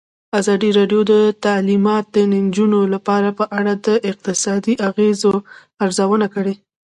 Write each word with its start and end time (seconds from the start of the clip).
ازادي 0.39 0.69
راډیو 0.79 1.01
د 1.11 1.13
تعلیمات 1.45 2.05
د 2.15 2.17
نجونو 2.33 2.79
لپاره 2.93 3.29
په 3.39 3.45
اړه 3.59 3.73
د 3.85 3.87
اقتصادي 4.09 4.73
اغېزو 4.89 5.33
ارزونه 5.85 6.27
کړې. 6.35 6.53